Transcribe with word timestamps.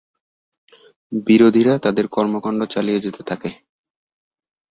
বিরোধীরা 1.11 1.73
তাদের 1.85 2.05
কর্মকাণ্ড 2.07 2.61
চালিয়ে 2.73 3.03
যেতে 3.05 3.21
থাকে। 3.29 3.49